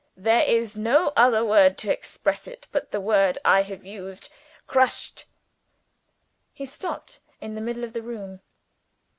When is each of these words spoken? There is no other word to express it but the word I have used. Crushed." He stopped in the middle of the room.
There 0.17 0.41
is 0.43 0.75
no 0.75 1.13
other 1.15 1.45
word 1.45 1.77
to 1.77 1.91
express 1.93 2.47
it 2.47 2.67
but 2.71 2.89
the 2.89 2.99
word 2.99 3.37
I 3.45 3.61
have 3.61 3.85
used. 3.85 4.29
Crushed." 4.65 5.25
He 6.51 6.65
stopped 6.65 7.19
in 7.39 7.53
the 7.53 7.61
middle 7.61 7.83
of 7.83 7.93
the 7.93 8.01
room. 8.01 8.41